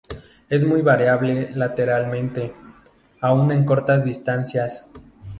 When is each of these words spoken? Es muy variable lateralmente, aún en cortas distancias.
Es 0.49 0.65
muy 0.65 0.81
variable 0.81 1.51
lateralmente, 1.53 2.55
aún 3.21 3.51
en 3.51 3.65
cortas 3.65 4.03
distancias. 4.03 4.89